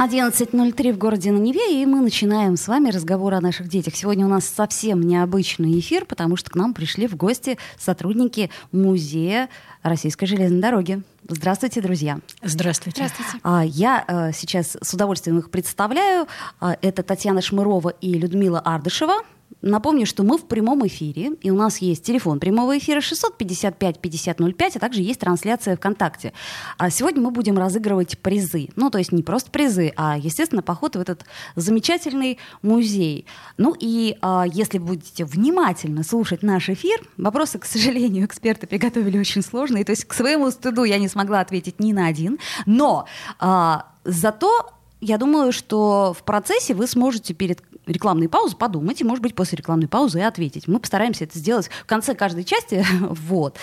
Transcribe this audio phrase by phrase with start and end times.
[0.00, 3.94] 11.03 в городе на Неве, и мы начинаем с вами разговор о наших детях.
[3.94, 9.50] Сегодня у нас совсем необычный эфир, потому что к нам пришли в гости сотрудники музея
[9.82, 11.02] Российской железной дороги.
[11.28, 12.18] Здравствуйте, друзья.
[12.42, 13.08] Здравствуйте.
[13.08, 13.40] Здравствуйте.
[13.42, 16.26] А, я а, сейчас с удовольствием их представляю.
[16.60, 19.16] А, это Татьяна Шмырова и Людмила Ардышева.
[19.62, 24.78] Напомню, что мы в прямом эфире, и у нас есть телефон прямого эфира 655-5005, а
[24.78, 26.32] также есть трансляция ВКонтакте.
[26.78, 28.68] А сегодня мы будем разыгрывать призы.
[28.76, 31.24] Ну, то есть не просто призы, а, естественно, поход в этот
[31.56, 33.26] замечательный музей.
[33.58, 39.42] Ну и а, если будете внимательно слушать наш эфир, вопросы, к сожалению, эксперты приготовили очень
[39.42, 43.06] сложные, то есть к своему стыду я не смогла ответить ни на один, но
[43.38, 44.70] а, зато
[45.00, 49.56] я думаю, что в процессе вы сможете перед рекламной паузы подумать и, может быть, после
[49.56, 50.68] рекламной паузы и ответить.
[50.68, 52.84] Мы постараемся это сделать в конце каждой части.
[53.00, 53.56] вот.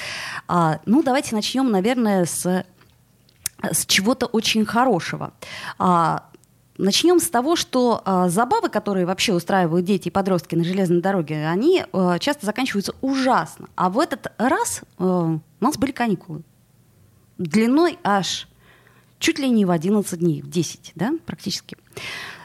[0.48, 2.66] А, ну, давайте начнем, наверное, с,
[3.62, 5.34] с чего-то очень хорошего.
[5.80, 6.28] А,
[6.78, 11.48] Начнем с того, что э, забавы, которые вообще устраивают дети и подростки на железной дороге,
[11.48, 13.68] они э, часто заканчиваются ужасно.
[13.76, 16.44] А в этот раз э, у нас были каникулы.
[17.40, 18.48] Длиной аж
[19.18, 21.78] чуть ли не в 11 дней, в 10, да, практически.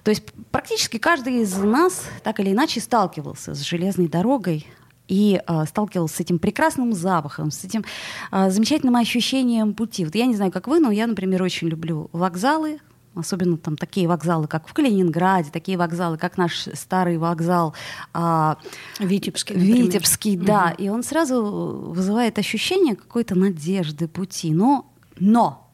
[0.04, 4.66] То есть практически каждый из нас так или иначе сталкивался с железной дорогой,
[5.08, 7.84] и э, сталкивался с этим прекрасным запахом, с этим
[8.30, 10.04] э, замечательным ощущением пути.
[10.04, 12.78] Вот я не знаю, как вы, но я, например, очень люблю вокзалы,
[13.14, 17.74] особенно там такие вокзалы, как в Калининграде, такие вокзалы, как наш старый вокзал
[18.14, 18.56] а,
[18.98, 19.84] Витебский, например.
[19.86, 20.82] Витебский, да, угу.
[20.82, 24.54] и он сразу вызывает ощущение какой-то надежды пути.
[24.54, 25.70] Но, но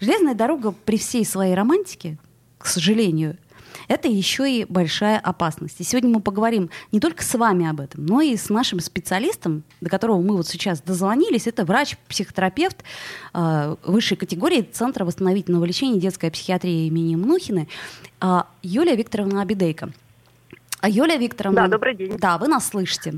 [0.00, 2.18] железная дорога при всей своей романтике,
[2.58, 3.38] к сожалению,
[3.86, 5.80] это еще и большая опасность.
[5.80, 9.62] И сегодня мы поговорим не только с вами об этом, но и с нашим специалистом,
[9.80, 11.46] до которого мы вот сейчас дозвонились.
[11.46, 12.82] Это врач-психотерапевт
[13.34, 17.68] э, высшей категории Центра восстановительного лечения детской психиатрии имени Мнухины
[18.20, 19.92] э, Юлия Викторовна Абидейко.
[20.80, 21.62] А Юлия Викторовна.
[21.62, 22.16] Да, добрый день.
[22.18, 23.14] Да, вы нас слышите.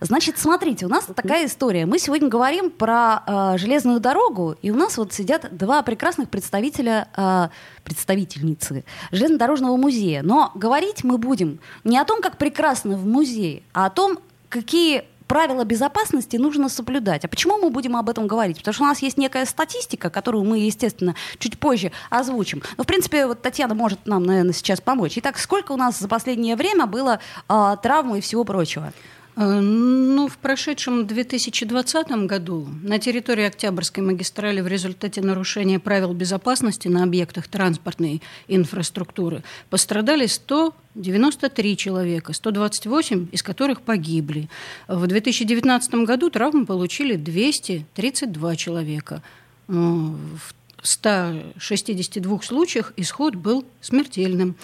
[0.00, 1.84] Значит, смотрите, у нас такая история.
[1.84, 7.08] Мы сегодня говорим про э, железную дорогу, и у нас вот сидят два прекрасных представителя,
[7.16, 7.48] э,
[7.82, 10.22] представительницы железнодорожного музея.
[10.22, 15.04] Но говорить мы будем не о том, как прекрасно в музее, а о том, какие
[15.32, 17.24] правила безопасности нужно соблюдать.
[17.24, 18.58] А почему мы будем об этом говорить?
[18.58, 22.62] Потому что у нас есть некая статистика, которую мы, естественно, чуть позже озвучим.
[22.76, 25.14] Но, в принципе, вот Татьяна может нам, наверное, сейчас помочь.
[25.16, 28.92] Итак, сколько у нас за последнее время было э, травм и всего прочего?
[29.34, 36.88] Э, ну, в прошедшем 2020 году на территории Октябрьской магистрали в результате нарушения правил безопасности
[36.88, 44.50] на объектах транспортной инфраструктуры пострадали 193 человека, 128 из которых погибли.
[44.86, 49.22] В 2019 году травмы получили 232 человека.
[49.68, 54.56] Э, в 162 случаях исход был смертельным.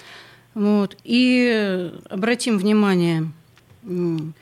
[0.55, 0.97] Вот.
[1.05, 3.31] И обратим внимание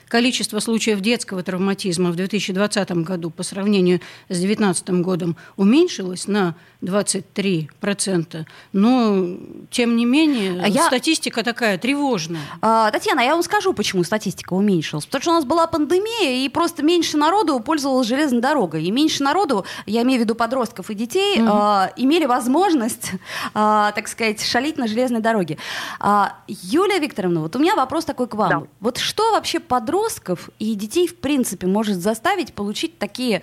[0.09, 8.47] количество случаев детского травматизма в 2020 году по сравнению с 2019 годом уменьшилось на 23%.
[8.73, 9.27] Но,
[9.71, 10.87] тем не менее, а я...
[10.87, 12.43] статистика такая тревожная.
[12.61, 15.07] А, Татьяна, я вам скажу, почему статистика уменьшилась.
[15.07, 18.85] Потому что у нас была пандемия, и просто меньше народу пользовалось железной дорогой.
[18.85, 21.49] И меньше народу, я имею в виду подростков и детей, угу.
[21.51, 23.13] а, имели возможность,
[23.55, 25.59] а, так сказать, шалить на железной дороге.
[25.99, 28.49] А, Юлия Викторовна, вот у меня вопрос такой к вам.
[28.49, 28.63] Да.
[28.81, 33.43] Вот что вообще подростков и детей, в принципе, может заставить получить такие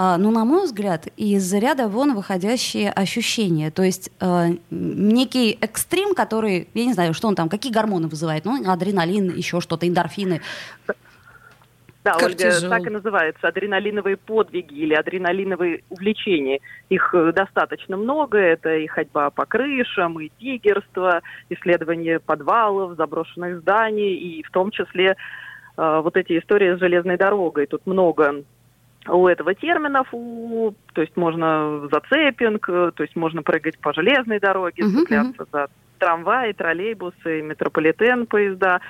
[0.00, 3.72] а, ну, на мой взгляд, из ряда вон выходящие ощущения.
[3.72, 8.44] То есть э, некий экстрим, который, я не знаю, что он там, какие гормоны вызывает,
[8.44, 10.40] ну, адреналин, еще что-то, эндорфины.
[12.12, 12.64] Да, Кортизол.
[12.64, 16.60] Ольга, так и называется, адреналиновые подвиги или адреналиновые увлечения.
[16.88, 24.14] Их э, достаточно много, это и ходьба по крышам, и тигерство, исследование подвалов, заброшенных зданий,
[24.14, 25.16] и в том числе
[25.76, 27.66] э, вот эти истории с железной дорогой.
[27.66, 28.44] Тут много
[29.06, 34.40] у этого терминов, у, то есть можно зацепинг, э, то есть можно прыгать по железной
[34.40, 35.48] дороге, uh-huh, цепляться uh-huh.
[35.52, 35.68] за
[35.98, 38.80] трамваи, троллейбусы, метрополитен, поезда.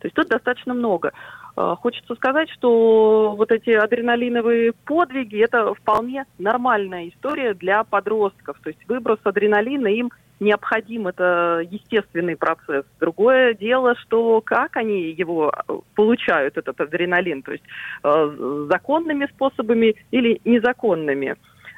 [0.00, 1.12] То есть тут достаточно много.
[1.58, 8.60] Э, хочется сказать, что вот эти адреналиновые подвиги– это вполне нормальная история для подростков.
[8.62, 10.10] То есть выброс адреналина им–
[10.40, 12.84] необходим, это естественный процесс.
[13.00, 17.64] Другое дело, что как они его э, получают, этот адреналин, то есть
[18.04, 21.36] э, законными способами или незаконными.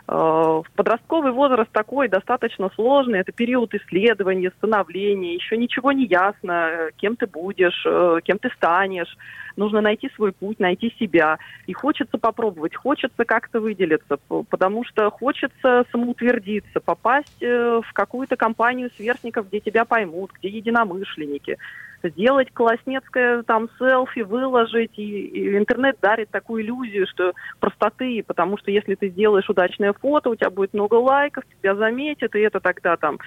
[0.09, 7.17] Э, подростковый возраст такой достаточно сложный, это период исследования, становления, еще ничего не ясно, кем
[7.17, 7.87] ты будешь,
[8.25, 9.17] кем ты станешь.
[9.57, 11.39] Нужно найти свой путь, найти себя.
[11.67, 14.19] И хочется попробовать, хочется как-то выделиться,
[14.49, 21.59] потому что хочется самоутвердиться, попасть э, в какую-то компанию сверстников, где тебя поймут, где единомышленники
[22.03, 28.71] сделать класснецкое там селфи, выложить, и, и интернет дарит такую иллюзию, что простоты, потому что
[28.71, 32.97] если ты сделаешь удачное фото, у тебя будет много лайков, тебя заметят, и это тогда
[32.97, 33.19] там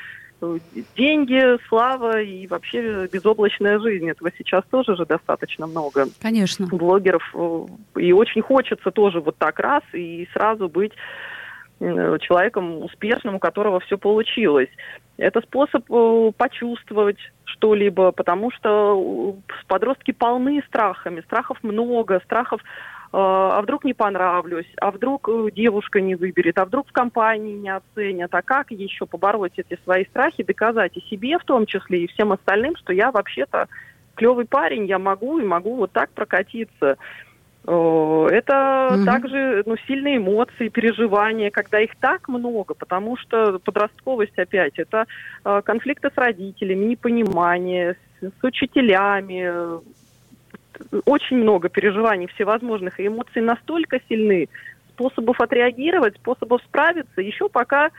[0.44, 4.10] э, деньги, слава и вообще безоблачная жизнь.
[4.10, 6.07] Этого сейчас тоже же достаточно много.
[6.22, 6.68] Конечно.
[6.68, 7.24] Блогеров.
[7.34, 7.66] Э,
[8.00, 10.94] и очень хочется тоже вот так раз и сразу быть
[11.80, 14.69] э, человеком успешным, у которого все получилось.
[15.18, 15.86] Это способ
[16.38, 19.36] почувствовать что-либо, потому что
[19.68, 22.62] подростки полны страхами, страхов много, страхов
[23.15, 27.69] а вдруг не понравлюсь, а вдруг э, девушка не выберет, а вдруг в компании не
[27.69, 32.07] оценят, а как еще побороть эти свои страхи, доказать и себе в том числе, и
[32.07, 33.68] всем остальным, что я вообще-то
[34.15, 36.98] клевый парень, я могу и могу вот так прокатиться.
[37.65, 39.06] Это угу.
[39.06, 45.06] также ну, сильные эмоции, переживания, когда их так много, потому что подростковость опять это
[45.45, 49.80] э, конфликты с родителями, непонимание с, с учителями,
[51.06, 54.50] очень много переживаний всевозможных, и эмоции настолько сильны,
[54.94, 57.92] способов отреагировать, способов справиться, еще пока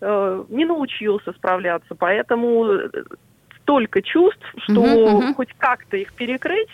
[0.00, 1.94] э, не научился справляться.
[1.94, 2.90] Поэтому э,
[3.62, 5.34] столько чувств, что угу, угу.
[5.34, 6.70] хоть как-то их перекрыть,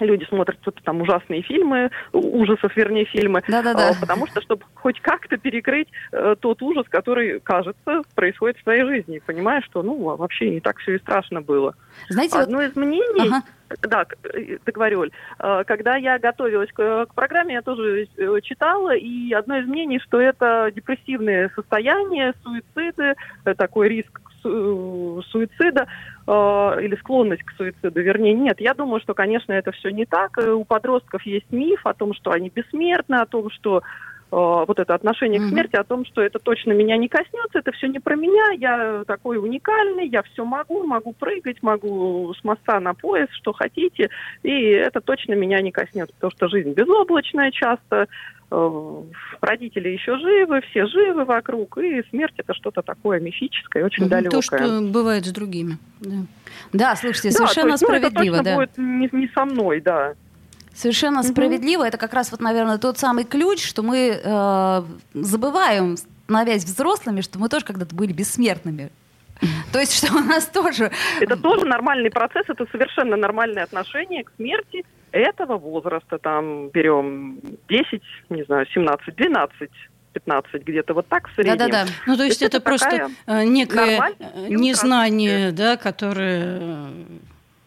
[0.00, 3.90] люди смотрят что-то там ужасные фильмы, ужасов, вернее, фильмы, Да-да-да.
[3.90, 8.84] А, потому что, чтобы хоть как-то перекрыть э, тот ужас, который, кажется, происходит в твоей
[8.84, 11.74] жизни, понимаешь, что, ну, вообще не так все и страшно было.
[12.08, 12.70] Знаете, Одно вот...
[12.70, 13.28] из мнений...
[13.28, 13.42] Ага.
[13.82, 14.06] Да,
[14.66, 15.10] договорю, Оль.
[15.38, 19.98] Э, когда я готовилась к, к программе, я тоже э, читала, и одно из мнений,
[20.00, 23.14] что это депрессивное состояние, суициды,
[23.44, 25.86] э, такой риск суицида э,
[26.26, 28.60] или склонность к суициду, вернее, нет.
[28.60, 30.38] Я думаю, что, конечно, это все не так.
[30.38, 33.82] У подростков есть миф о том, что они бессмертны, о том, что
[34.34, 35.46] Э, вот это отношение mm-hmm.
[35.46, 38.50] к смерти, о том, что это точно меня не коснется, это все не про меня,
[38.58, 44.10] я такой уникальный, я все могу, могу прыгать, могу с моста на пояс, что хотите,
[44.42, 48.06] и это точно меня не коснется, потому что жизнь безоблачная часто, э,
[49.40, 54.40] родители еще живы, все живы вокруг, и смерть это что-то такое мифическое, очень далекое.
[54.40, 55.78] То, что бывает с другими.
[56.00, 56.16] Да,
[56.72, 58.34] да слушайте, совершенно да, есть, справедливо.
[58.34, 58.56] Ну, это да.
[58.56, 60.14] будет не, не со мной, да.
[60.74, 61.28] Совершенно угу.
[61.28, 61.86] справедливо.
[61.86, 64.82] Это как раз вот, наверное, тот самый ключ, что мы э,
[65.14, 68.90] забываем, становясь взрослыми, что мы тоже когда-то были бессмертными.
[69.72, 70.90] То есть, что у нас тоже...
[71.20, 76.18] Это тоже нормальный процесс, это совершенно нормальное отношение к смерти этого возраста.
[76.18, 77.38] Там берем
[77.68, 79.70] 10, не знаю, 17, 12
[80.12, 81.56] 15 где-то вот так в среднем.
[81.56, 81.86] Да-да-да.
[82.06, 84.14] Ну, то есть это, это просто э, некое
[84.48, 86.88] незнание, да, которое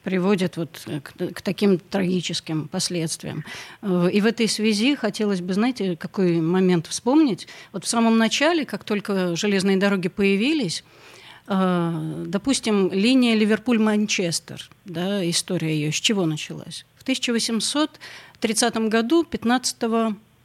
[0.03, 3.44] приводит вот к, к таким трагическим последствиям.
[3.81, 7.49] Э, и в этой связи хотелось бы, знаете, какой момент вспомнить.
[7.73, 10.85] Вот в самом начале, как только железные дороги появились,
[11.47, 16.85] э, допустим, линия Ливерпуль-Манчестер, да, история ее, с чего началась?
[17.07, 19.77] В 1830 году, 15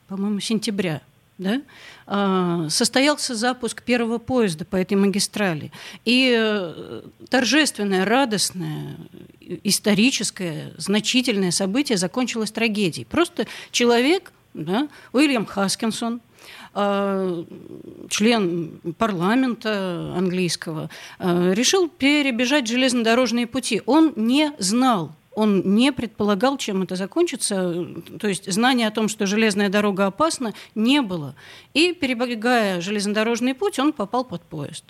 [0.08, 1.00] по-моему, сентября,
[1.38, 1.62] да,
[2.06, 5.72] а, состоялся запуск первого поезда по этой магистрали.
[6.04, 8.96] И э, торжественное, радостное,
[9.64, 13.06] историческое, значительное событие закончилось трагедией.
[13.06, 16.20] Просто человек, да, Уильям Хаскинсон,
[16.74, 17.44] а,
[18.08, 23.82] член парламента английского, а, решил перебежать железнодорожные пути.
[23.86, 27.86] Он не знал он не предполагал, чем это закончится.
[28.20, 31.34] То есть знания о том, что железная дорога опасна, не было.
[31.74, 34.84] И перебегая железнодорожный путь, он попал под поезд.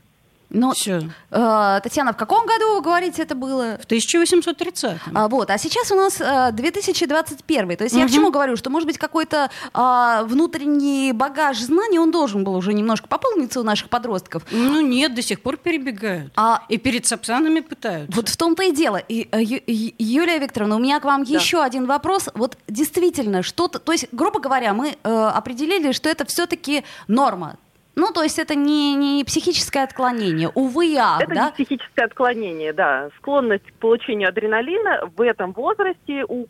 [0.52, 1.00] Но, Все.
[1.30, 3.78] Э, Татьяна, в каком году, вы говорите, это было?
[3.80, 4.98] В 1830.
[5.14, 7.76] А, вот, а сейчас у нас э, 2021.
[7.76, 8.02] То есть угу.
[8.02, 12.54] я к чему говорю, что, может быть, какой-то э, внутренний багаж знаний, он должен был
[12.54, 14.42] уже немножко пополниться у наших подростков.
[14.50, 16.32] Ну нет, до сих пор перебегают.
[16.36, 16.64] А...
[16.68, 18.14] И перед сапсанами пытаются.
[18.14, 18.96] Вот в том-то и дело.
[18.96, 21.34] И, э, Юлия Викторовна, у меня к вам да.
[21.34, 22.28] еще один вопрос.
[22.34, 23.78] Вот действительно, что-то...
[23.78, 27.56] То есть, грубо говоря, мы э, определили, что это все-таки норма.
[27.94, 31.46] Ну, то есть это не, не психическое отклонение, увы и ах, Это да?
[31.46, 33.10] не психическое отклонение, да.
[33.18, 36.46] Склонность к получению адреналина в этом возрасте у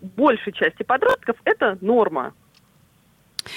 [0.00, 2.32] большей части подростков– это норма.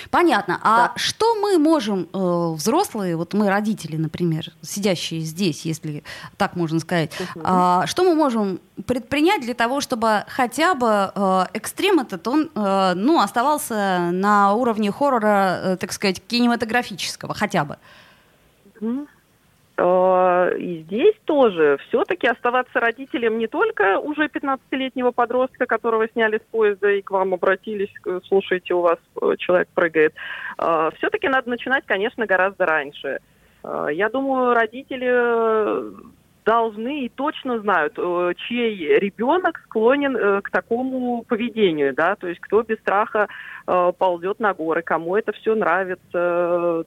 [0.09, 0.59] Понятно.
[0.63, 0.93] А да.
[0.95, 6.03] что мы можем, э, взрослые, вот мы родители, например, сидящие здесь, если
[6.37, 7.43] так можно сказать, угу.
[7.43, 12.93] э, что мы можем предпринять для того, чтобы хотя бы э, экстрем этот, он, э,
[12.95, 17.77] ну, оставался на уровне хоррора, э, так сказать, кинематографического, хотя бы?
[18.81, 19.05] Э,
[19.81, 26.91] и здесь тоже все-таки оставаться родителем не только уже 15-летнего подростка, которого сняли с поезда
[26.91, 27.93] и к вам обратились,
[28.27, 30.13] слушайте, у вас э, человек прыгает.
[30.57, 33.19] Э, все-таки надо начинать, конечно, гораздо раньше.
[33.63, 35.93] Я думаю, родители
[36.43, 37.93] должны и точно знают,
[38.37, 43.27] чей ребенок склонен к такому поведению, да, то есть кто без страха
[43.99, 46.83] ползет на горы, кому это все нравится,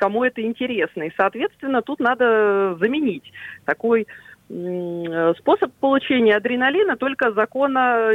[0.00, 1.02] кому это интересно.
[1.02, 3.30] И, соответственно, тут надо заменить
[3.66, 4.06] такой
[5.38, 8.10] способ получения адреналина только закона,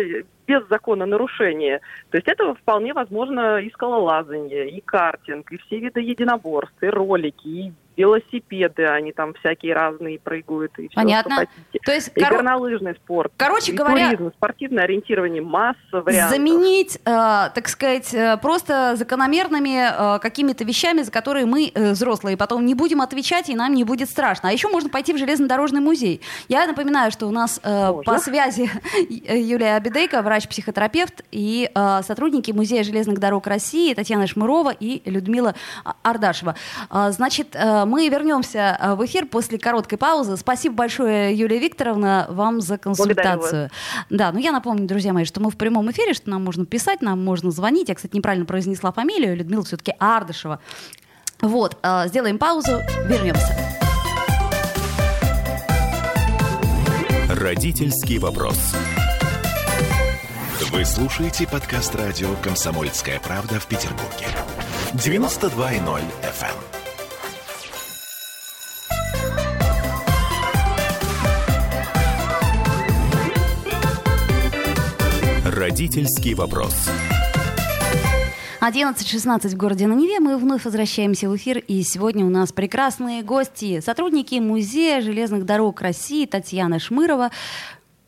[0.47, 1.79] без закона нарушения.
[2.09, 7.47] То есть это вполне возможно и скалолазание, и картинг, и все виды единоборств, и ролики,
[7.47, 11.35] и велосипеды, они там всякие разные прыгают и все, Понятно.
[11.35, 11.85] что хотите.
[11.85, 12.33] То есть, и кор...
[12.33, 13.31] горнолыжный спорт.
[13.37, 16.37] Короче и говоря, туризм, спортивное ориентирование, масса вариантов.
[16.37, 22.37] Заменить, э, так сказать, э, просто закономерными э, какими-то вещами, за которые мы, э, взрослые,
[22.37, 24.49] потом не будем отвечать, и нам не будет страшно.
[24.49, 26.21] А еще можно пойти в железнодорожный музей.
[26.47, 28.69] Я напоминаю, что у нас э, по связи
[29.09, 35.55] Юлия Абидейко, врач-психотерапевт, и э, сотрудники Музея железных дорог России Татьяна Шмырова и Людмила
[36.03, 36.55] Ардашева.
[36.89, 40.37] Э, значит, э, мы вернемся э, в эфир после короткой паузы.
[40.37, 43.69] Спасибо большое, Юлия Викторовна, вам за консультацию.
[44.09, 47.01] Да, ну я напомню, друзья мои, что мы в прямом эфире, что нам можно писать,
[47.01, 47.89] нам можно звонить.
[47.89, 49.35] Я, кстати, неправильно произнесла фамилию.
[49.35, 50.59] Людмила все-таки Ардышева.
[51.41, 53.55] Вот, э, сделаем паузу, вернемся.
[57.29, 58.73] Родительский вопрос.
[60.71, 64.27] Вы слушаете подкаст радио «Комсомольская правда» в Петербурге.
[64.93, 66.74] 92.0 FM.
[75.55, 76.75] Родительский вопрос.
[78.59, 80.19] 11.16 в городе на Неве.
[80.19, 81.59] Мы вновь возвращаемся в эфир.
[81.59, 83.79] И сегодня у нас прекрасные гости.
[83.79, 87.31] Сотрудники Музея железных дорог России Татьяна Шмырова,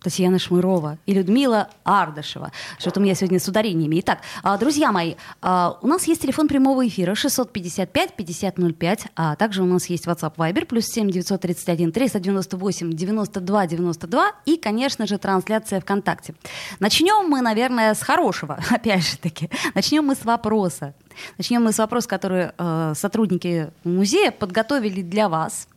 [0.07, 2.53] Татьяна Шмырова и Людмила Ардашева.
[2.79, 3.99] Что-то у меня сегодня с ударениями.
[3.99, 9.65] Итак, а, друзья мои, а, у нас есть телефон прямого эфира 655-5005, а также у
[9.65, 16.35] нас есть WhatsApp Viber плюс 7 931 398 92 92 и, конечно же, трансляция ВКонтакте.
[16.79, 19.49] Начнем мы, наверное, с хорошего, опять же таки.
[19.75, 20.93] Начнем мы с вопроса.
[21.37, 25.67] Начнем мы с вопроса, который э, сотрудники музея подготовили для вас.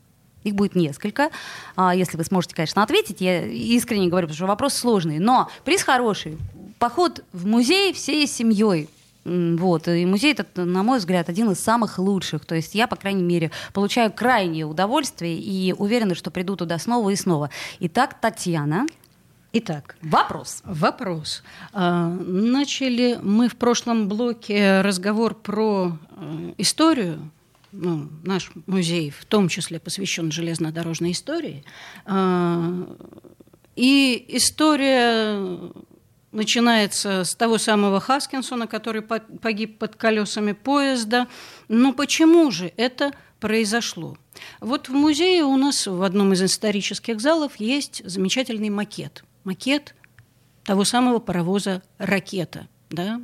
[0.45, 1.31] Их будет несколько.
[1.77, 3.21] А, если вы сможете, конечно, ответить.
[3.21, 5.19] Я искренне говорю, потому что вопрос сложный.
[5.19, 6.39] Но приз хороший.
[6.79, 8.89] Поход в музей всей семьей.
[9.25, 9.87] Вот.
[9.87, 12.47] И музей этот, на мой взгляд, один из самых лучших.
[12.47, 17.11] То есть я, по крайней мере, получаю крайнее удовольствие и уверена, что приду туда снова
[17.11, 17.51] и снова.
[17.81, 18.87] Итак, Татьяна.
[19.53, 20.63] Итак, вопрос.
[20.65, 21.43] Вопрос.
[21.73, 27.19] А, начали мы в прошлом блоке разговор про э, историю
[27.73, 31.65] ну, наш музей в том числе посвящен железнодорожной истории.
[32.05, 32.97] А,
[33.77, 35.71] и история
[36.33, 41.29] начинается с того самого Хаскинсона, который погиб под колесами поезда.
[41.69, 44.17] Но почему же это произошло?
[44.61, 49.25] Вот в музее у нас в одном из исторических залов есть замечательный макет.
[49.45, 49.95] Макет
[50.65, 53.21] того самого паровоза «Ракета», да,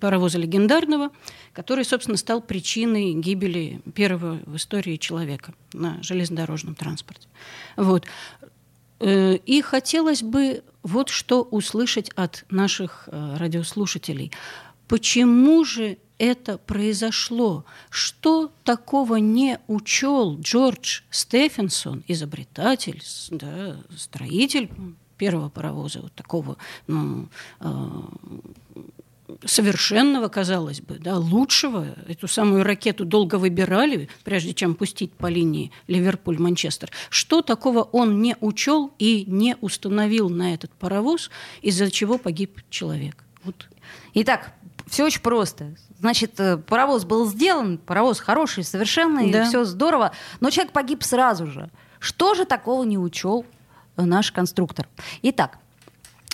[0.00, 1.10] паровоза легендарного,
[1.52, 7.28] который, собственно, стал причиной гибели первого в истории человека на железнодорожном транспорте.
[7.76, 8.06] Вот.
[9.00, 14.32] Э, и хотелось бы вот что услышать от наших э, радиослушателей.
[14.88, 17.64] Почему же это произошло?
[17.90, 24.70] Что такого не учел Джордж Стефенсон, изобретатель, да, строитель
[25.18, 27.28] первого паровоза, вот такого ну,
[27.60, 27.66] э,
[29.44, 31.86] совершенного, казалось бы, да, лучшего.
[32.08, 36.90] Эту самую ракету долго выбирали, прежде чем пустить по линии Ливерпуль-Манчестер.
[37.10, 43.24] Что такого он не учел и не установил на этот паровоз, из-за чего погиб человек?
[43.44, 43.68] Вот.
[44.14, 44.52] Итак,
[44.86, 45.74] все очень просто.
[45.98, 49.44] Значит, э, паровоз был сделан, паровоз хороший, совершенный, да.
[49.44, 51.70] все здорово, но человек погиб сразу же.
[51.98, 53.46] Что же такого не учел
[53.96, 54.88] наш конструктор?
[55.22, 55.58] Итак,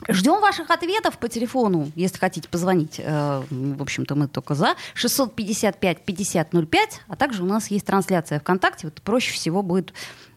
[0.07, 2.97] Ждем ваших ответов по телефону, если хотите позвонить.
[2.99, 4.77] Э, в общем-то, мы только за.
[4.95, 6.79] 655-5005.
[7.09, 8.87] А также у нас есть трансляция ВКонтакте.
[8.87, 9.93] Вот проще всего будет,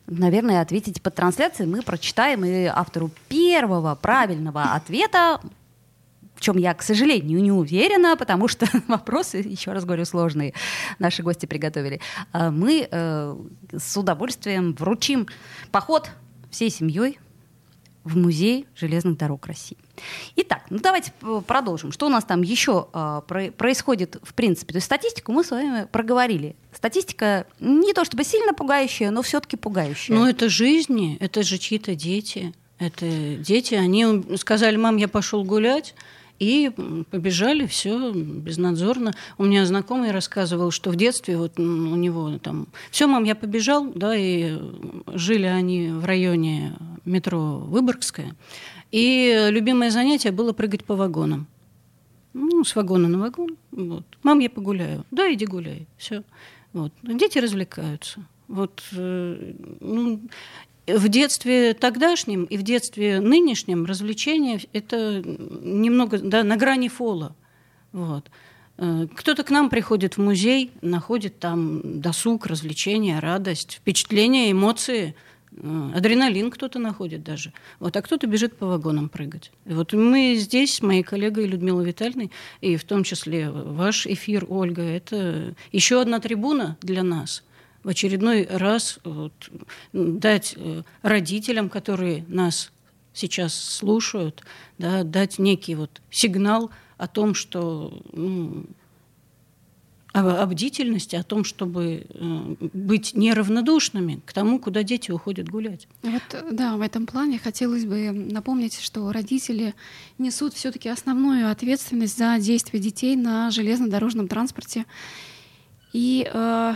[0.08, 1.70] наверное, ответить под трансляцией.
[1.70, 5.40] Мы прочитаем и автору первого правильного ответа
[6.34, 10.56] в чем я, к сожалению, не уверена, потому что вопросы, еще раз говорю, сложные
[10.98, 12.02] наши гости приготовили.
[12.32, 13.36] А мы э,
[13.78, 15.28] с удовольствием вручим
[15.72, 16.10] поход
[16.50, 17.20] всей семьей
[18.04, 19.78] в музей железных дорог России.
[20.36, 21.14] Итак, ну давайте
[21.46, 21.92] продолжим.
[21.92, 24.74] Что у нас там еще э, про- происходит в принципе?
[24.74, 26.56] То есть статистику мы с вами проговорили.
[26.74, 30.16] Статистика не то чтобы сильно пугающая, но все-таки пугающая.
[30.16, 32.54] Ну это жизни, это же чьи-то дети.
[32.80, 35.94] Это дети, они сказали, мам, я пошел гулять,
[36.42, 36.72] и
[37.12, 39.14] побежали, все безнадзорно.
[39.38, 42.68] У меня знакомый рассказывал, что в детстве вот у него там...
[42.90, 44.58] Все, мам, я побежал, да, и
[45.06, 46.74] жили они в районе
[47.06, 48.36] метро Выборгская.
[48.92, 51.48] И любимое занятие было прыгать по вагонам.
[52.34, 53.58] Ну, с вагона на вагон.
[53.72, 54.06] Вот.
[54.24, 55.06] Мам, я погуляю.
[55.12, 55.88] Да, иди гуляй.
[55.98, 56.24] Все.
[56.74, 56.94] Вот.
[57.04, 58.26] Дети развлекаются.
[58.48, 60.22] Вот, э, ну,
[60.88, 67.36] в детстве тогдашнем и в детстве нынешнем развлечение это немного да, на грани фола.
[67.94, 68.30] Вот.
[68.78, 75.16] Э, кто-то к нам приходит в музей, находит там досуг, развлечения, радость, впечатления, эмоции.
[75.94, 77.54] Адреналин кто-то находит даже.
[77.80, 79.52] Вот, а кто-то бежит по вагонам прыгать.
[79.66, 82.32] И вот мы здесь, моей коллегой Людмилой Витальевной,
[82.62, 87.44] и в том числе ваш эфир, Ольга, это еще одна трибуна для нас–
[87.84, 89.34] в очередной раз вот,
[89.94, 92.72] дать э, родителям, которые нас
[93.14, 94.44] сейчас слушают,
[94.78, 98.66] да, дать некий вот сигнал о том, что ну,
[100.14, 105.88] о, бдительности, о том, чтобы э, быть неравнодушными к тому, куда дети уходят гулять.
[106.04, 109.74] Вот, да, в этом плане хотелось бы напомнить, что родители
[110.18, 114.86] несут все-таки основную ответственность за действия детей на железнодорожном транспорте.
[115.94, 116.74] И э,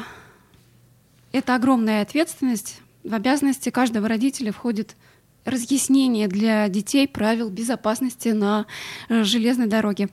[1.32, 2.80] это огромная ответственность.
[3.04, 4.96] В обязанности каждого родителя входит
[5.44, 8.65] разъяснение для детей правил безопасности на
[9.10, 10.10] э, железной дороге.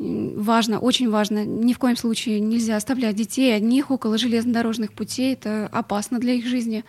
[0.00, 1.44] Важно, очень важно.
[1.44, 5.34] Ни в коем случае нельзя оставлять детей одних около железнодорожных путей.
[5.34, 6.86] Это опасно для их жизни.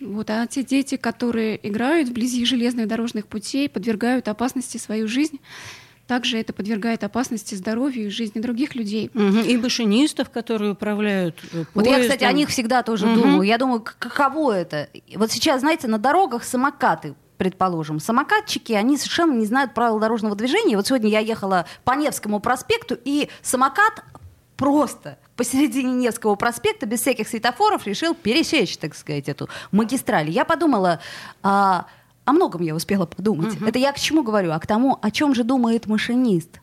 [0.00, 5.40] Вот, а те дети, которые играют вблизи железных дорожных путей, подвергают опасности свою жизнь
[6.08, 9.10] также это подвергает опасности здоровью и жизни других людей.
[9.14, 9.38] Угу.
[9.48, 11.66] И машинистов, которые управляют поездом.
[11.72, 13.20] Вот я, кстати, о них всегда тоже угу.
[13.20, 13.42] думаю.
[13.42, 14.90] Я думаю, каково это?
[15.14, 20.76] Вот сейчас, знаете, на дорогах самокаты предположим, самокатчики, они совершенно не знают правил дорожного движения.
[20.76, 24.04] Вот сегодня я ехала по Невскому проспекту, и самокат
[24.56, 30.30] просто посередине Невского проспекта без всяких светофоров решил пересечь, так сказать, эту магистраль.
[30.30, 31.00] Я подумала,
[31.42, 31.86] а,
[32.26, 33.56] о многом я успела подумать.
[33.56, 33.66] Угу.
[33.66, 34.52] Это я к чему говорю?
[34.52, 36.60] А к тому, о чем же думает машинист,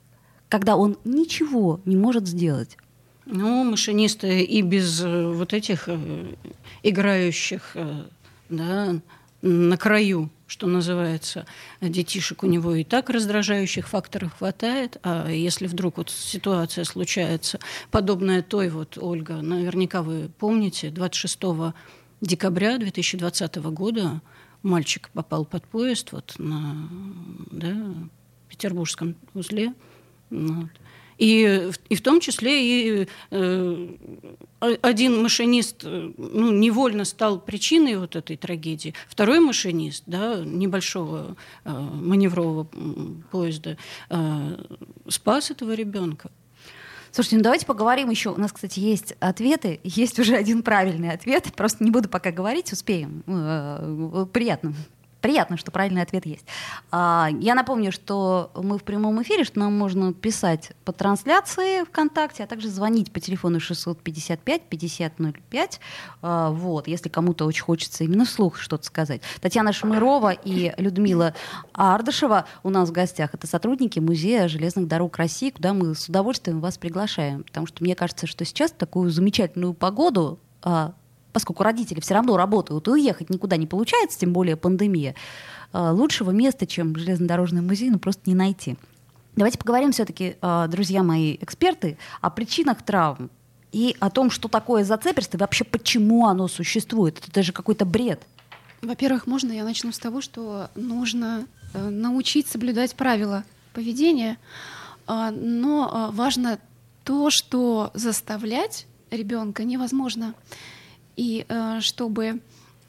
[0.47, 2.77] когда он ничего не может сделать.
[3.25, 6.35] Ну, машинисты и без э, вот этих э,
[6.83, 8.03] играющих э,
[8.47, 8.95] да,
[9.41, 11.45] на краю, что называется,
[11.79, 17.59] детишек у него и так раздражающих факторов хватает, а если вдруг вот ситуация случается,
[17.91, 21.39] подобная той, вот, Ольга, наверняка вы помните, 26
[22.21, 24.21] декабря 2020 года
[24.63, 26.89] мальчик попал под поезд вот на
[27.51, 27.75] да,
[28.49, 29.73] Петербургском узле.
[30.31, 30.69] Вот.
[31.19, 33.88] И, и в том числе и э,
[34.82, 38.93] один машинист ну, невольно стал причиной вот этой трагедии.
[39.08, 42.69] Второй машинист да, небольшого э, маневрового
[43.32, 43.77] поезда
[44.10, 44.63] э,
[45.10, 46.32] спас этого ребенка.
[47.12, 48.29] Слушайте, ну давайте поговорим еще.
[48.29, 49.82] У нас, кстати, есть ответы.
[49.84, 51.51] Есть уже один правильный ответ.
[51.53, 53.23] Просто не буду пока говорить, успеем.
[53.27, 54.73] Э, приятно
[55.21, 56.45] приятно, что правильный ответ есть.
[56.91, 62.43] А, я напомню, что мы в прямом эфире, что нам можно писать по трансляции ВКонтакте,
[62.43, 65.79] а также звонить по телефону 655-5005.
[66.21, 69.21] А, вот, если кому-то очень хочется именно вслух что-то сказать.
[69.41, 71.34] Татьяна Шмырова и Людмила
[71.73, 73.34] Ардышева у нас в гостях.
[73.34, 77.43] Это сотрудники Музея железных дорог России, куда мы с удовольствием вас приглашаем.
[77.43, 80.93] Потому что мне кажется, что сейчас такую замечательную погоду а,
[81.33, 85.15] поскольку родители все равно работают, и уехать никуда не получается, тем более пандемия,
[85.73, 88.77] э, лучшего места, чем железнодорожный музей, ну просто не найти.
[89.35, 93.29] Давайте поговорим все-таки, э, друзья мои эксперты, о причинах травм
[93.71, 97.21] и о том, что такое зацеперство и вообще почему оно существует.
[97.27, 98.21] Это же какой-то бред.
[98.81, 104.37] Во-первых, можно я начну с того, что нужно э, научить соблюдать правила поведения,
[105.07, 106.59] но важно
[107.03, 110.35] то, что заставлять ребенка невозможно.
[111.19, 112.39] И э, чтобы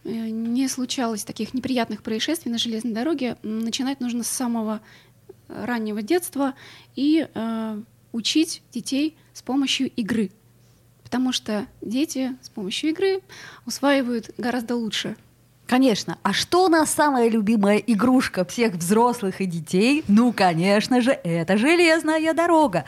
[0.04, 4.80] э, не случалось таких неприятных происшествий на железной дороге, начинать нужно с самого
[5.48, 6.54] раннего детства
[6.94, 10.30] и э, учить детей с помощью игры.
[11.02, 13.20] Потому что дети с помощью игры
[13.66, 15.16] усваивают гораздо лучше
[15.70, 16.18] Конечно.
[16.24, 20.02] А что у нас самая любимая игрушка всех взрослых и детей?
[20.08, 22.84] Ну, конечно же, это железная дорога.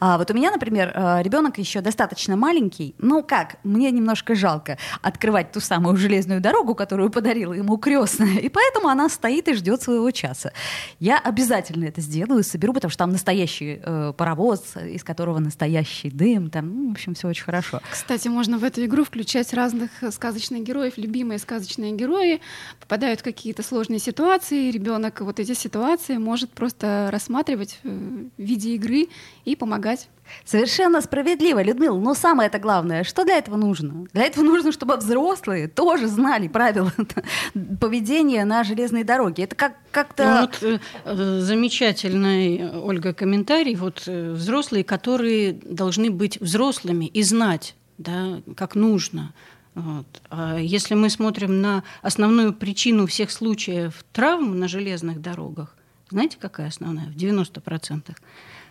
[0.00, 2.96] А вот у меня, например, э, ребенок еще достаточно маленький.
[2.98, 8.38] Ну как, мне немножко жалко открывать ту самую железную дорогу, которую подарила ему крестная.
[8.38, 10.52] И поэтому она стоит и ждет своего часа.
[10.98, 16.50] Я обязательно это сделаю, соберу, потому что там настоящий э, паровоз, из которого настоящий дым.
[16.50, 17.80] Там, ну, в общем, все очень хорошо.
[17.92, 22.40] Кстати, можно в эту игру включать разных сказочных героев, любимые сказочные герои герои
[22.80, 28.74] попадают в какие-то сложные ситуации, ребенок вот эти ситуации может просто рассматривать э, в виде
[28.74, 29.08] игры
[29.44, 30.08] и помогать.
[30.44, 31.98] Совершенно справедливо, Людмила.
[31.98, 34.06] Но самое это главное, что для этого нужно?
[34.12, 36.92] Для этого нужно, чтобы взрослые тоже знали правила
[37.80, 39.44] поведения на железной дороге.
[39.44, 40.24] Это как как-то...
[40.24, 43.76] Ну, вот, э, э, замечательный, Ольга, комментарий.
[43.76, 49.32] Вот взрослые, которые должны быть взрослыми и знать, да, как нужно.
[49.74, 50.06] Вот.
[50.30, 55.74] А если мы смотрим на основную причину всех случаев травм на железных дорогах,
[56.10, 57.06] знаете, какая основная?
[57.06, 58.16] В 90%.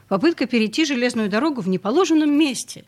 [0.08, 2.86] Попытка перейти железную дорогу в неположенном месте.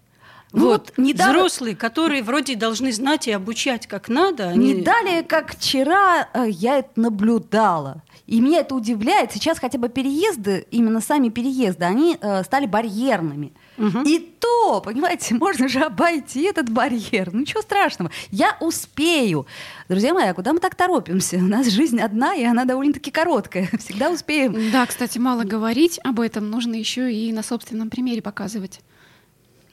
[0.51, 1.34] Ну, вот, вот недавно...
[1.34, 4.49] взрослые, которые вроде должны знать и обучать как надо.
[4.49, 4.73] Они...
[4.73, 8.01] Не далее, как вчера, э, я это наблюдала.
[8.27, 9.31] И меня это удивляет.
[9.31, 13.53] Сейчас хотя бы переезды, именно сами переезды, они э, стали барьерными.
[13.77, 14.01] Угу.
[14.05, 17.31] И то, понимаете, можно же обойти этот барьер.
[17.31, 18.11] Ну, ничего страшного.
[18.31, 19.45] Я успею.
[19.89, 21.38] Друзья мои, а куда мы так торопимся?
[21.38, 23.69] У нас жизнь одна, и она довольно-таки короткая.
[23.79, 24.71] Всегда успеем.
[24.71, 26.49] Да, кстати, мало говорить об этом.
[26.49, 28.81] Нужно еще и на собственном примере показывать.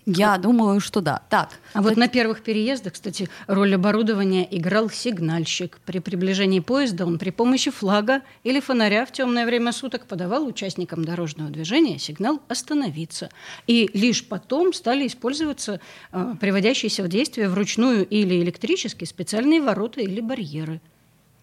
[0.04, 1.22] Я думаю, что да.
[1.30, 1.50] Так.
[1.74, 5.78] А вот на первых переездах, кстати, роль оборудования играл сигнальщик.
[5.84, 11.04] При приближении поезда он при помощи флага или фонаря в темное время суток подавал участникам
[11.04, 13.30] дорожного движения сигнал «остановиться».
[13.66, 20.20] И лишь потом стали использоваться э, приводящиеся в действие вручную или электрически специальные ворота или
[20.20, 20.80] барьеры.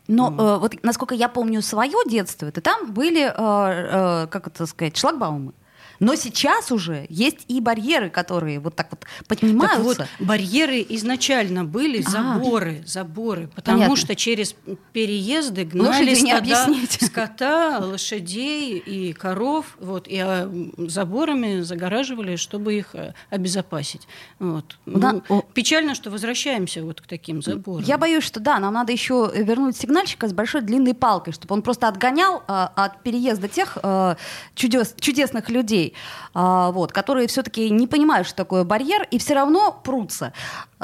[0.09, 0.41] Но mm.
[0.41, 4.97] э, вот насколько я помню свое детство, это там были, э, э, как это сказать,
[4.97, 5.53] шлагбаумы.
[5.99, 9.77] Но сейчас уже есть и барьеры, которые вот так вот поднимаются.
[9.77, 13.95] Так вот, барьеры изначально были а, заборы, заборы, потому понятно.
[13.97, 14.55] что через
[14.93, 16.67] переезды гнали стада,
[17.05, 24.07] скота, лошадей и коров, вот, и а, заборами загораживали, чтобы их э, обезопасить.
[24.39, 24.77] Вот.
[24.85, 25.21] Да.
[25.27, 27.83] Ну, печально, что возвращаемся вот к таким заборам.
[27.83, 31.61] Я боюсь, что да, нам надо еще вернуть сигнальщика с большой длинной палкой, чтобы он
[31.61, 34.17] просто отгонял а, от переезда тех а,
[34.55, 35.88] чудес, чудесных людей,
[36.33, 40.33] а, вот, которые все-таки не понимают, что такое барьер, и все равно прутся.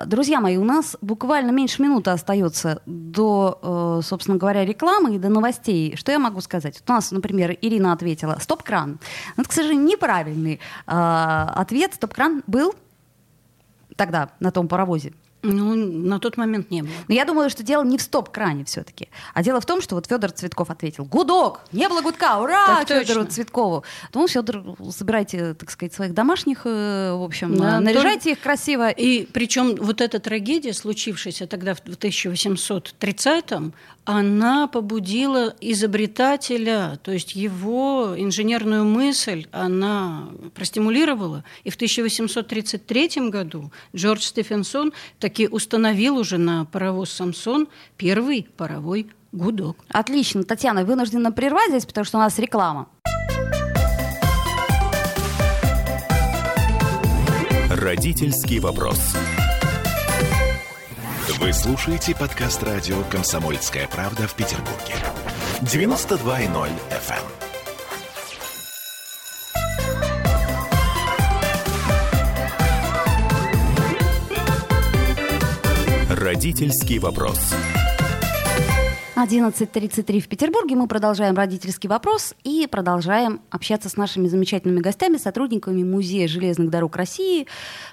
[0.06, 5.30] Друзья мои, у нас буквально меньше минуты остается до, э, собственно говоря, рекламы и до
[5.30, 5.96] новостей.
[5.96, 6.82] Что я могу сказать?
[6.86, 9.00] У нас, например, Ирина ответила «стоп-кран».
[9.38, 11.94] Но это, к сожалению, неправильный а, ответ.
[11.94, 12.76] Стоп-кран был
[13.96, 15.14] тогда на том паровозе.
[15.46, 16.92] Ну, на тот момент не было.
[17.08, 19.10] Но я думаю, что дело не в стоп-кране все-таки.
[19.34, 21.62] А дело в том, что вот Федор Цветков ответил: Гудок!
[21.72, 22.40] Не было гудка!
[22.40, 22.84] Ура!
[22.84, 23.84] Так Федору Цветкову.
[24.14, 28.30] Ну, Федор, собирайте, так сказать, своих домашних, э, в общем, да, наряжайте то...
[28.32, 28.90] их красиво.
[28.90, 33.74] И причем вот эта трагедия, случившаяся тогда в 1830-м,
[34.06, 41.44] она побудила изобретателя, то есть его инженерную мысль, она простимулировала.
[41.64, 49.78] И в 1833 году Джордж Стефенсон таки установил уже на паровоз «Самсон» первый паровой гудок.
[49.90, 50.44] Отлично.
[50.44, 52.88] Татьяна, вынуждена прервать здесь, потому что у нас реклама.
[57.70, 59.16] Родительский вопрос.
[61.40, 64.96] Вы слушаете подкаст радио «Комсомольская правда» в Петербурге.
[65.62, 67.16] 92.0 FM.
[76.10, 76.18] эм.
[76.18, 77.54] Родительский вопрос.
[79.16, 80.76] 11.33 в Петербурге.
[80.76, 86.96] Мы продолжаем родительский вопрос и продолжаем общаться с нашими замечательными гостями, сотрудниками Музея железных дорог
[86.96, 87.48] России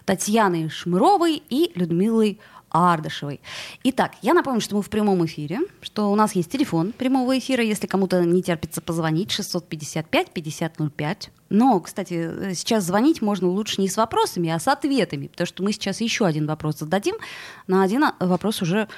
[0.04, 2.38] Татьяной Шмыровой и Людмилой
[2.72, 3.40] Ардышевой.
[3.84, 7.62] Итак, я напомню, что мы в прямом эфире, что у нас есть телефон прямого эфира,
[7.62, 11.28] если кому-то не терпится позвонить, 655-5005.
[11.50, 15.72] Но, кстати, сейчас звонить можно лучше не с вопросами, а с ответами, потому что мы
[15.72, 17.14] сейчас еще один вопрос зададим.
[17.66, 18.88] На один вопрос уже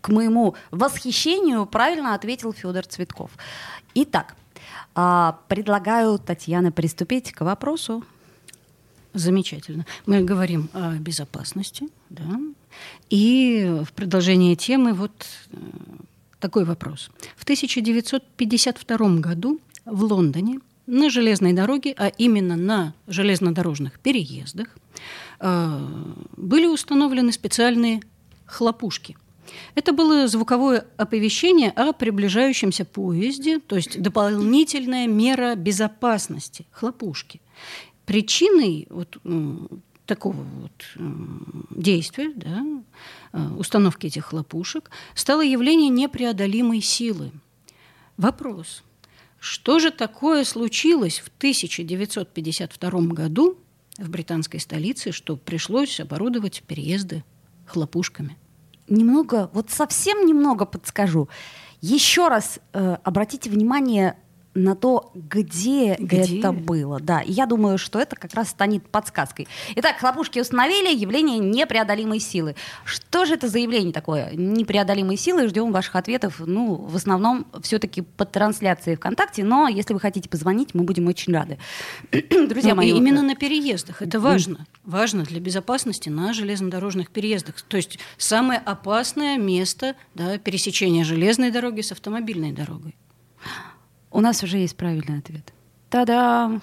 [0.00, 3.32] к моему восхищению правильно ответил Федор Цветков.
[3.94, 4.36] Итак,
[4.94, 8.04] а, предлагаю, Татьяна, приступить к вопросу.
[9.16, 9.86] Замечательно.
[10.04, 12.38] Мы говорим о безопасности, да,
[13.08, 15.56] и в продолжение темы вот э,
[16.38, 17.10] такой вопрос.
[17.34, 24.68] В 1952 году в Лондоне на железной дороге, а именно на железнодорожных переездах,
[25.40, 25.86] э,
[26.36, 28.02] были установлены специальные
[28.44, 29.16] хлопушки.
[29.74, 37.40] Это было звуковое оповещение о приближающемся поезде, то есть дополнительная мера безопасности, хлопушки.
[38.06, 39.18] Причиной вот,
[40.06, 40.96] такого вот
[41.70, 42.64] действия, да,
[43.32, 47.32] э, установки этих хлопушек, стало явление непреодолимой силы.
[48.16, 48.82] Вопрос.
[49.38, 53.58] Что же такое случилось в 1952 году
[53.98, 57.24] в британской столице, что пришлось оборудовать переезды
[57.66, 58.36] хлопушками?
[58.88, 61.28] Немного, вот совсем немного подскажу.
[61.80, 64.16] Еще раз э, обратите внимание
[64.56, 66.98] на то, где, где это было.
[66.98, 69.46] Да, и я думаю, что это как раз станет подсказкой.
[69.76, 72.56] Итак, хлопушки установили явление непреодолимой силы.
[72.84, 74.30] Что же это за явление такое?
[74.32, 75.48] Непреодолимой силы.
[75.48, 76.40] Ждем ваших ответов.
[76.40, 81.32] Ну, в основном все-таки под трансляцией ВКонтакте, но если вы хотите позвонить, мы будем очень
[81.34, 81.58] рады.
[82.10, 82.90] Друзья ну, мои.
[82.90, 84.00] Именно на переездах.
[84.00, 84.66] Это важно.
[84.84, 87.60] Важно для безопасности на железнодорожных переездах.
[87.62, 92.96] То есть самое опасное место да, пересечения железной дороги с автомобильной дорогой.
[94.16, 95.52] У нас уже есть правильный ответ.
[95.90, 96.62] Та-дам!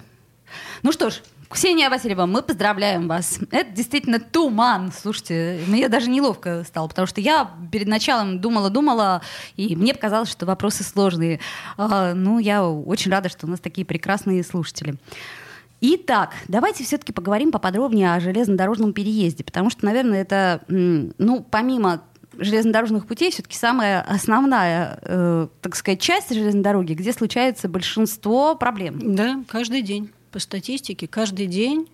[0.82, 3.38] Ну что ж, Ксения Васильева, мы поздравляем вас.
[3.52, 4.90] Это действительно туман.
[4.90, 9.22] Слушайте, мне даже неловко стало, потому что я перед началом думала-думала,
[9.54, 11.38] и мне показалось, что вопросы сложные.
[11.76, 14.96] А, ну, я очень рада, что у нас такие прекрасные слушатели.
[15.80, 22.02] Итак, давайте все-таки поговорим поподробнее о железнодорожном переезде, потому что, наверное, это, ну, помимо
[22.38, 29.14] железнодорожных путей все-таки самая основная, э, так сказать, часть железной дороги, где случается большинство проблем.
[29.14, 30.10] Да, каждый день.
[30.30, 31.88] По статистике, каждый день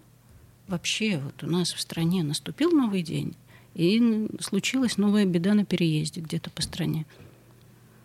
[0.67, 3.35] вообще вот у нас в стране наступил новый день,
[3.75, 7.07] и случилась новая беда на переезде где-то по стране.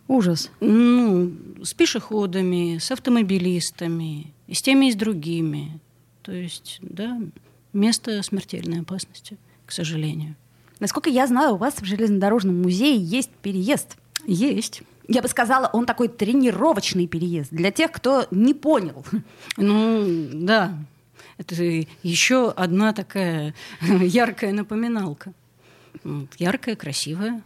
[0.08, 0.50] Ужас.
[0.60, 5.80] Ну, с пешеходами, с автомобилистами, и с теми, и с другими.
[6.22, 7.20] То есть, да,
[7.72, 10.36] место смертельной опасности, к сожалению.
[10.80, 13.96] Насколько я знаю, у вас в железнодорожном музее есть переезд.
[14.26, 14.82] Есть.
[15.08, 19.04] Я бы сказала, он такой тренировочный переезд для тех, кто не понял.
[19.56, 20.74] Ну, да.
[21.38, 21.54] Это
[22.02, 25.32] еще одна такая яркая напоминалка.
[26.38, 27.42] Яркая, красивая.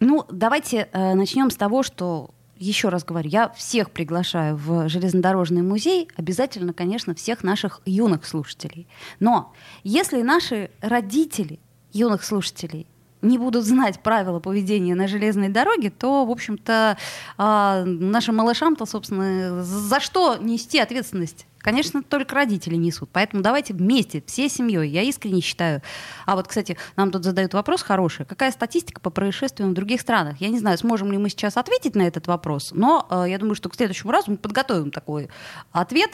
[0.00, 5.62] Ну, давайте э, начнем с того, что еще раз говорю, я всех приглашаю в железнодорожный
[5.62, 8.86] музей, обязательно, конечно, всех наших юных слушателей.
[9.20, 9.52] Но
[9.84, 11.60] если наши родители
[11.96, 12.86] юных слушателей
[13.22, 16.96] не будут знать правила поведения на железной дороге, то, в общем-то,
[17.38, 21.46] э, нашим малышам-то, собственно, за что нести ответственность?
[21.58, 23.10] Конечно, только родители несут.
[23.12, 24.88] Поэтому давайте вместе, всей семьей.
[24.88, 25.82] Я искренне считаю.
[26.24, 28.24] А вот, кстати, нам тут задают вопрос хороший.
[28.24, 30.36] Какая статистика по происшествиям в других странах?
[30.40, 33.56] Я не знаю, сможем ли мы сейчас ответить на этот вопрос, но э, я думаю,
[33.56, 35.28] что к следующему разу мы подготовим такой
[35.72, 36.10] ответ,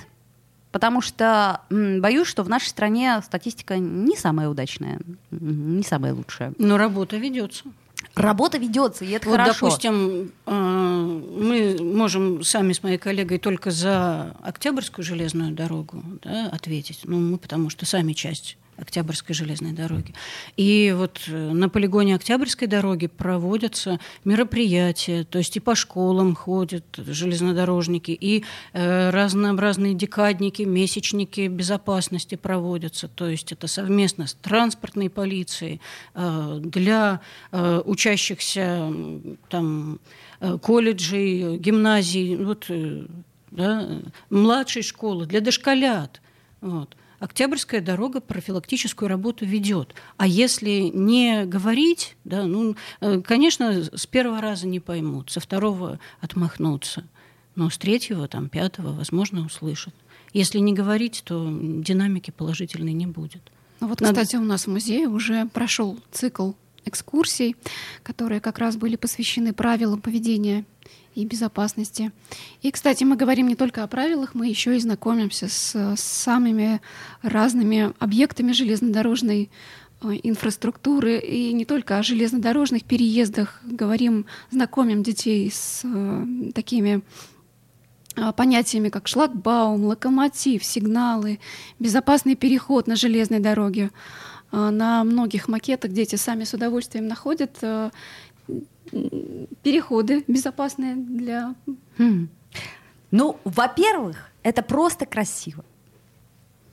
[0.72, 4.98] Потому что боюсь, что в нашей стране статистика не самая удачная,
[5.30, 6.54] не самая лучшая.
[6.58, 7.64] Но работа ведется.
[8.14, 9.66] Работа ведется, и это вот, хорошо.
[9.66, 17.00] Допустим, э, мы можем сами с моей коллегой только за Октябрьскую железную дорогу да, ответить.
[17.04, 20.14] Ну, мы потому что сами часть Октябрьской железной дороги.
[20.56, 26.84] И вот э, на полигоне Октябрьской дороги проводятся мероприятия, то есть и по школам ходят
[26.96, 35.80] железнодорожники, и э, разнообразные декадники, месячники безопасности проводятся, то есть это совместно с транспортной полицией
[36.14, 37.20] э, для
[37.52, 38.90] э, учащихся
[39.50, 40.00] там,
[40.40, 43.04] э, колледжей, гимназий, вот, э,
[43.50, 46.22] да, младшей школы, для дошколят.
[46.62, 46.96] Вот.
[47.22, 49.94] Октябрьская дорога профилактическую работу ведет.
[50.16, 56.00] А если не говорить, да, ну, э, конечно, с первого раза не поймут, со второго
[56.20, 57.04] отмахнутся,
[57.54, 59.94] но с третьего, там, пятого, возможно, услышат.
[60.32, 63.52] Если не говорить, то динамики положительной не будет.
[63.78, 64.14] Ну вот, Надо...
[64.14, 66.54] кстати, у нас в музее уже прошел цикл
[66.84, 67.56] экскурсий,
[68.02, 70.64] которые как раз были посвящены правилам поведения
[71.14, 72.10] и безопасности.
[72.62, 76.80] И, кстати, мы говорим не только о правилах, мы еще и знакомимся с, с самыми
[77.22, 79.50] разными объектами железнодорожной
[80.02, 87.02] э, инфраструктуры и не только о железнодорожных переездах говорим, знакомим детей с э, такими
[88.16, 91.40] э, понятиями, как шлагбаум, локомотив, сигналы,
[91.78, 93.90] безопасный переход на железной дороге.
[94.52, 97.90] Э, на многих макетах дети сами с удовольствием находят э,
[99.62, 101.54] переходы безопасные для...
[101.98, 102.28] Хм.
[103.10, 105.64] Ну, во-первых, это просто красиво.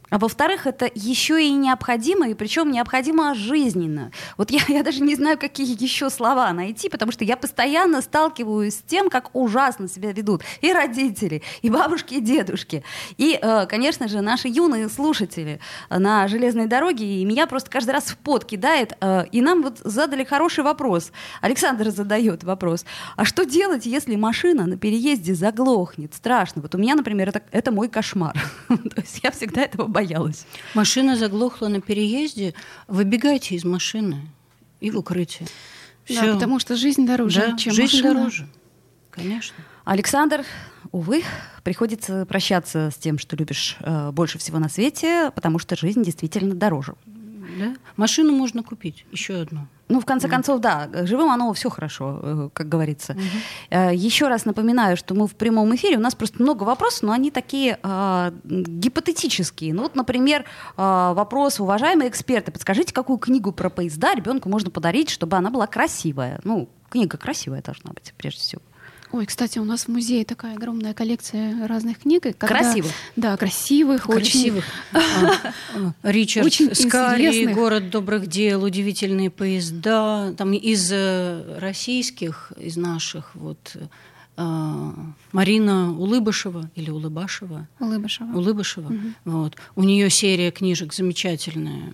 [0.10, 4.12] А во-вторых, это еще и необходимо, и причем необходимо жизненно.
[4.38, 8.76] Вот я, я даже не знаю, какие еще слова найти, потому что я постоянно сталкиваюсь
[8.76, 12.84] с тем, как ужасно себя ведут и родители, и бабушки, и дедушки,
[13.18, 17.06] и, э, конечно же, наши юные слушатели на железной дороге.
[17.22, 18.94] И меня просто каждый раз в пот кидает.
[19.02, 21.12] Э, и нам вот задали хороший вопрос.
[21.42, 22.86] Александр задает вопрос.
[23.16, 26.14] А что делать, если машина на переезде заглохнет?
[26.14, 26.62] Страшно.
[26.62, 28.34] Вот у меня, например, это, это мой кошмар.
[28.68, 30.46] То есть я всегда этого боюсь боялась.
[30.74, 32.54] Машина заглохла на переезде,
[32.88, 34.30] выбегайте из машины
[34.80, 35.48] и в укрытие.
[36.06, 36.22] Всё.
[36.22, 38.14] Да, потому что жизнь дороже, да, чем жизнь машина.
[38.14, 38.48] дороже,
[39.12, 39.56] конечно.
[39.84, 40.46] Александр,
[40.92, 41.24] увы,
[41.64, 46.56] приходится прощаться с тем, что любишь э, больше всего на свете, потому что жизнь действительно
[46.56, 46.96] дороже.
[47.06, 47.76] Да?
[47.96, 49.68] Машину можно купить, еще одну.
[49.90, 50.30] Ну, в конце mm.
[50.30, 53.16] концов, да, живым оно все хорошо, э, как говорится.
[53.72, 53.96] Mm-hmm.
[53.96, 57.32] Еще раз напоминаю, что мы в прямом эфире, у нас просто много вопросов, но они
[57.32, 59.74] такие э, гипотетические.
[59.74, 60.44] Ну, вот, например, э,
[60.78, 66.40] вопрос, уважаемые эксперты, подскажите, какую книгу про поезда ребенку можно подарить, чтобы она была красивая?
[66.44, 68.62] Ну, книга красивая должна быть, прежде всего.
[69.12, 72.24] Ой, кстати, у нас в музее такая огромная коллекция разных книг.
[72.24, 72.92] Когда, красивых?
[73.16, 74.66] Да, красивых, красивых.
[74.94, 80.34] Очень, Ричард очень Скарри, «Город добрых дел», удивительные поезда.
[80.38, 83.78] Там из э, российских, из наших, вот
[84.38, 84.92] э,
[85.32, 87.68] Марина Улыбышева или Улыбашева.
[87.80, 88.38] Улыбышева.
[88.38, 88.88] Улыбышева.
[88.88, 89.14] Угу.
[89.26, 89.56] Вот.
[89.76, 91.92] У нее серия книжек замечательная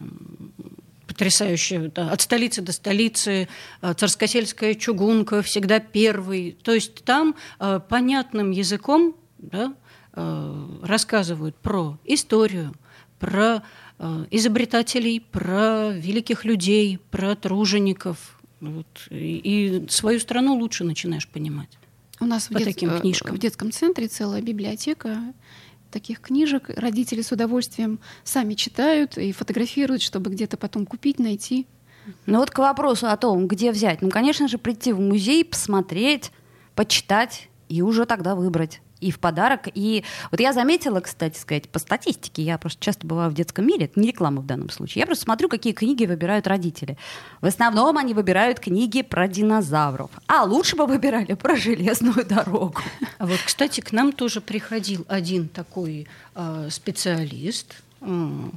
[1.15, 3.47] потрясающая, да, от столицы до столицы,
[3.81, 6.57] э, царскосельская чугунка, всегда первый.
[6.61, 9.73] То есть там э, понятным языком да,
[10.13, 12.73] э, рассказывают про историю,
[13.19, 13.63] про
[14.29, 18.37] изобретателей, про великих людей, про тружеников.
[18.59, 19.07] Вот.
[19.09, 19.39] И,
[19.85, 21.69] и свою страну лучше начинаешь понимать.
[22.19, 22.67] У нас по в, дет...
[22.67, 23.37] таким книжкам.
[23.37, 25.33] в детском центре целая библиотека
[25.95, 26.69] таких книжек.
[26.75, 31.67] Родители с удовольствием сами читают и фотографируют, чтобы где-то потом купить, найти.
[32.25, 34.01] Ну вот к вопросу о том, где взять.
[34.01, 36.33] Ну, конечно же, прийти в музей, посмотреть,
[36.75, 39.67] почитать и уже тогда выбрать и в подарок.
[39.73, 43.85] И вот я заметила, кстати сказать, по статистике, я просто часто бываю в детском мире,
[43.85, 46.97] это не реклама в данном случае, я просто смотрю, какие книги выбирают родители.
[47.41, 50.11] В основном они выбирают книги про динозавров.
[50.27, 52.81] А лучше бы выбирали про железную дорогу.
[53.17, 58.49] А вот, кстати, к нам тоже приходил один такой э, специалист, э,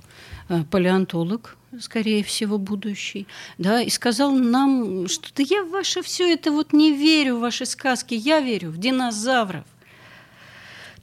[0.70, 3.26] палеонтолог, скорее всего, будущий,
[3.58, 7.40] да, и сказал нам, что да я в ваше все это вот не верю, в
[7.40, 9.64] ваши сказки, я верю в динозавров.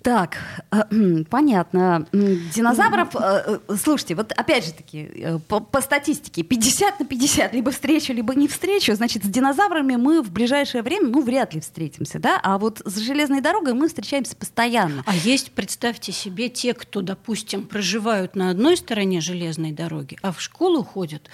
[0.06, 0.38] Так,
[0.72, 2.06] э, понятно.
[2.12, 5.10] Динозавров, э, э, слушайте, вот опять же таки,
[5.48, 10.22] по, по статистике, 50 на 50, либо встречу, либо не встречу, значит, с динозаврами мы
[10.22, 14.36] в ближайшее время, ну, вряд ли встретимся, да, а вот с железной дорогой мы встречаемся
[14.36, 15.02] постоянно.
[15.08, 20.40] А есть, представьте себе, те, кто, допустим, проживают на одной стороне железной дороги, а в
[20.40, 21.32] школу ходят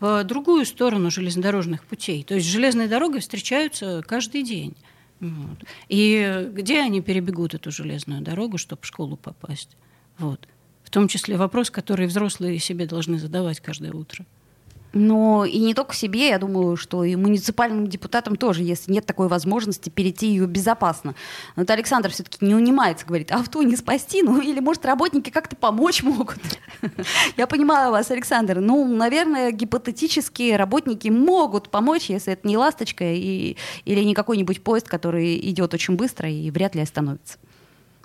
[0.00, 2.24] по другую сторону железнодорожных путей.
[2.24, 4.74] То есть с железной дорогой встречаются каждый день.
[5.20, 5.64] Вот.
[5.88, 9.76] И где они перебегут эту железную дорогу, чтобы в школу попасть?
[10.18, 10.48] Вот.
[10.82, 14.24] В том числе вопрос, который взрослые себе должны задавать каждое утро.
[14.92, 19.28] Но и не только себе, я думаю, что и муниципальным депутатам тоже, если нет такой
[19.28, 21.14] возможности, перейти ее безопасно.
[21.56, 25.54] Но это Александр все-таки не унимается, говорит, авто не спасти, ну или, может, работники как-то
[25.54, 26.38] помочь могут.
[27.36, 28.60] Я понимаю вас, Александр.
[28.60, 34.88] Ну, наверное, гипотетически работники могут помочь, если это не ласточка и, или не какой-нибудь поезд,
[34.88, 37.38] который идет очень быстро и вряд ли остановится.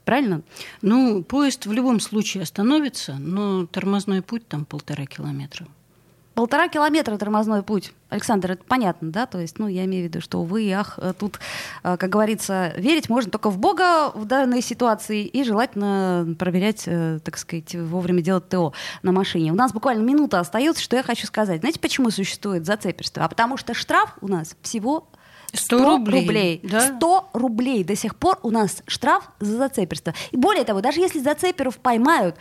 [0.03, 0.43] Правильно?
[0.83, 5.65] Ну, поезд в любом случае остановится, но тормозной путь там полтора километра.
[6.35, 7.93] Полтора километра тормозной путь.
[8.09, 9.25] Александр, это понятно, да?
[9.25, 11.39] То есть, ну, я имею в виду, что вы, ах, э, тут,
[11.81, 17.19] э, как говорится, верить можно только в Бога в данной ситуации и желательно проверять, э,
[17.23, 19.53] так сказать, вовремя делать ТО на машине.
[19.53, 21.61] У нас буквально минута остается, что я хочу сказать.
[21.61, 23.23] Знаете, почему существует зацеперство?
[23.23, 25.07] А потому что штраф у нас всего
[25.53, 26.21] 100, 100 рублей.
[26.21, 26.59] рублей.
[26.63, 26.95] Да?
[26.97, 30.13] 100 рублей до сих пор у нас штраф за зацеперство.
[30.31, 32.35] И более того, даже если зацеперов поймают,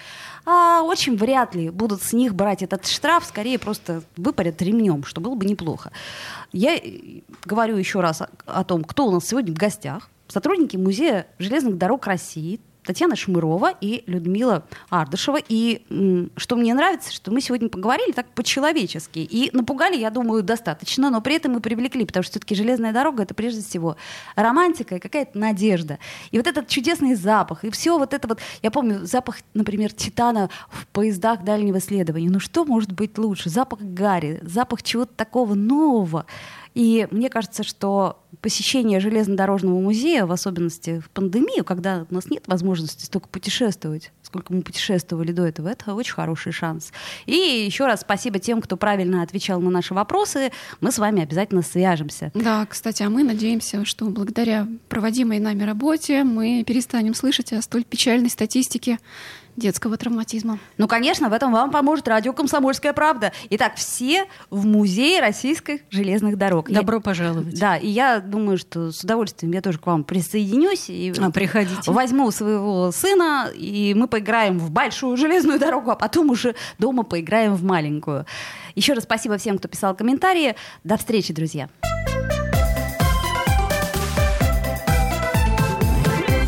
[0.47, 5.21] а, очень вряд ли будут с них брать этот штраф, скорее просто выпарят ремнем, что
[5.21, 5.93] было бы неплохо.
[6.53, 6.79] Я
[7.45, 10.11] говорю еще раз о, о том, кто у нас сегодня в гостях.
[10.29, 15.39] Сотрудники Музея железных дорог России, Татьяна Шмырова и Людмила Ардышева.
[15.49, 19.19] И что мне нравится, что мы сегодня поговорили так по-человечески.
[19.19, 23.23] И напугали, я думаю, достаточно, но при этом мы привлекли, потому что все-таки железная дорога
[23.23, 23.97] это прежде всего
[24.37, 25.99] романтика и какая-то надежда.
[26.31, 30.51] И вот этот чудесный запах, и все вот это вот, я помню запах, например, титана
[30.69, 32.31] в поездах дальнего следования.
[32.31, 33.49] Ну что может быть лучше?
[33.49, 36.27] Запах гари, запах чего-то такого нового.
[36.75, 42.45] И мне кажется, что посещение железнодорожного музея, в особенности в пандемию, когда у нас нет
[42.47, 46.93] возможности столько путешествовать, сколько мы путешествовали до этого, это очень хороший шанс.
[47.27, 50.51] И еще раз спасибо тем, кто правильно отвечал на наши вопросы.
[50.81, 52.33] Мы с вами обязательно свяжемся.
[52.35, 57.85] Да, кстати, а мы надеемся, что благодаря проводимой нами работе мы перестанем слышать о столь
[57.85, 58.99] печальной статистике
[59.57, 60.59] детского травматизма.
[60.79, 63.33] Ну, конечно, в этом вам поможет радио «Комсомольская правда».
[63.51, 66.71] Итак, все в Музее российских железных дорог.
[66.71, 67.01] Добро я...
[67.01, 67.59] пожаловать.
[67.59, 70.87] Да, и я думаю, что с удовольствием я тоже к вам присоединюсь.
[70.89, 71.91] И а, приходите.
[71.91, 77.55] Возьму своего сына, и мы поиграем в большую железную дорогу, а потом уже дома поиграем
[77.55, 78.27] в маленькую.
[78.75, 80.57] Еще раз спасибо всем, кто писал комментарии.
[80.83, 81.69] До встречи, друзья.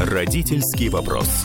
[0.01, 1.45] Родительский вопрос.